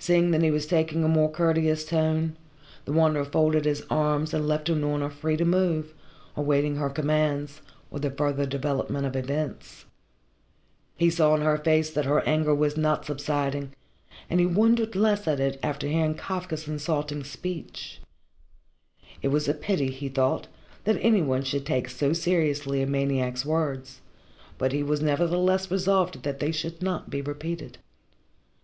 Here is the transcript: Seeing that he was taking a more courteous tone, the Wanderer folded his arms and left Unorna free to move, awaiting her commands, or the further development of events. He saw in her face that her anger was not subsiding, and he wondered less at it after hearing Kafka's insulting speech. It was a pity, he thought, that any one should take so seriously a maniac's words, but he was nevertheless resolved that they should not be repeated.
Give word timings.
Seeing 0.00 0.32
that 0.32 0.42
he 0.42 0.50
was 0.50 0.66
taking 0.66 1.04
a 1.04 1.08
more 1.08 1.30
courteous 1.30 1.84
tone, 1.84 2.36
the 2.86 2.92
Wanderer 2.92 3.24
folded 3.24 3.66
his 3.66 3.86
arms 3.88 4.34
and 4.34 4.48
left 4.48 4.66
Unorna 4.68 5.12
free 5.12 5.36
to 5.36 5.44
move, 5.44 5.94
awaiting 6.34 6.74
her 6.74 6.90
commands, 6.90 7.60
or 7.88 8.00
the 8.00 8.10
further 8.10 8.46
development 8.46 9.06
of 9.06 9.14
events. 9.14 9.84
He 10.96 11.08
saw 11.08 11.36
in 11.36 11.42
her 11.42 11.56
face 11.56 11.88
that 11.90 12.04
her 12.04 12.18
anger 12.22 12.52
was 12.52 12.76
not 12.76 13.04
subsiding, 13.06 13.72
and 14.28 14.40
he 14.40 14.46
wondered 14.46 14.96
less 14.96 15.28
at 15.28 15.38
it 15.38 15.60
after 15.62 15.86
hearing 15.86 16.16
Kafka's 16.16 16.66
insulting 16.66 17.22
speech. 17.22 18.00
It 19.22 19.28
was 19.28 19.46
a 19.48 19.54
pity, 19.54 19.92
he 19.92 20.08
thought, 20.08 20.48
that 20.82 20.98
any 21.00 21.22
one 21.22 21.44
should 21.44 21.64
take 21.64 21.88
so 21.88 22.12
seriously 22.12 22.82
a 22.82 22.88
maniac's 22.88 23.46
words, 23.46 24.00
but 24.58 24.72
he 24.72 24.82
was 24.82 25.00
nevertheless 25.00 25.70
resolved 25.70 26.24
that 26.24 26.40
they 26.40 26.50
should 26.50 26.82
not 26.82 27.08
be 27.08 27.22
repeated. 27.22 27.78